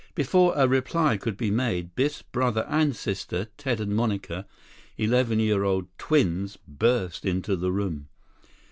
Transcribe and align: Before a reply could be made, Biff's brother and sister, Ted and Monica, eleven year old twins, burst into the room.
Before 0.15 0.53
a 0.55 0.67
reply 0.67 1.15
could 1.17 1.37
be 1.37 1.51
made, 1.51 1.93
Biff's 1.93 2.23
brother 2.23 2.65
and 2.67 2.95
sister, 2.95 3.49
Ted 3.59 3.79
and 3.79 3.95
Monica, 3.95 4.47
eleven 4.97 5.39
year 5.39 5.63
old 5.63 5.89
twins, 5.99 6.57
burst 6.67 7.23
into 7.23 7.55
the 7.55 7.71
room. 7.71 8.07